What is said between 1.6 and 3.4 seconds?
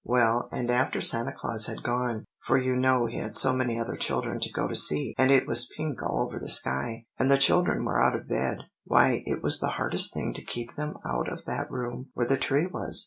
had gone, for you know he had